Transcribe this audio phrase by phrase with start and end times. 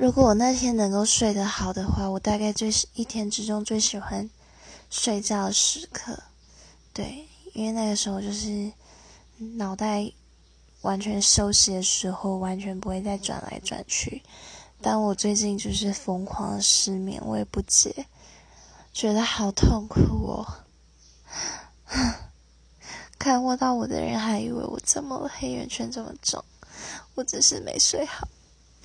[0.00, 4.30] 如果我那天能够睡得好的话，我大概最是一天之中最喜欢
[4.88, 6.18] 睡觉时刻。
[6.94, 8.72] 对，因为那个时候就是
[9.58, 10.10] 脑袋
[10.80, 14.22] 完全休息的时候，完全不会再转来转去。
[14.80, 18.06] 但我最近就是疯狂失眠，我也不解，
[18.94, 19.98] 觉得好痛苦
[20.28, 20.64] 哦。
[23.18, 26.42] 看过到我的人还以为我这么，黑眼圈这么重，
[27.16, 28.26] 我只是没睡好。